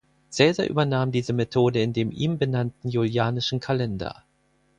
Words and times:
Cäsar 0.31 0.65
übernahm 0.65 1.11
diese 1.11 1.31
Methode 1.31 1.79
in 1.83 1.93
dem 1.93 2.09
ihm 2.09 2.39
benannten 2.39 2.89
Julianischen 2.89 3.59
Kalender. 3.59 4.23